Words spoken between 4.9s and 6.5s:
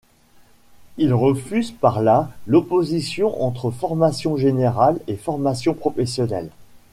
et formation professionnelle.